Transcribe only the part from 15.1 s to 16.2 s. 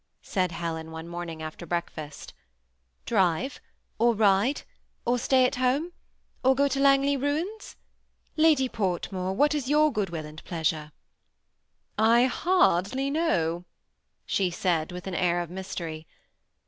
air of mystery.